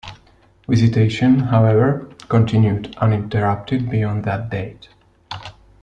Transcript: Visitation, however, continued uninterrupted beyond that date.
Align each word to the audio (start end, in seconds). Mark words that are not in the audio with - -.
Visitation, 0.67 1.37
however, 1.41 2.09
continued 2.27 2.95
uninterrupted 2.97 3.87
beyond 3.87 4.23
that 4.23 4.49
date. 4.49 4.89